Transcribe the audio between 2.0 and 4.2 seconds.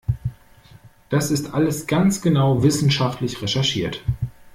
genau wissenschaftlich recherchiert!